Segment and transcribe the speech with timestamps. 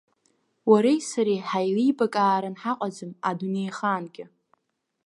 [0.69, 4.25] Уареи сареи ҳаилибакааран ҳаҟаӡам адунеихаангьы.